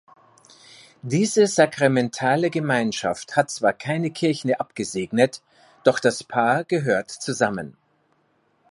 [1.03, 5.43] Diese „sakramentale Gemeinschaft“ hat zwar keine Kirche abgesegnet,
[5.83, 7.77] doch das Paar gehört zusammen.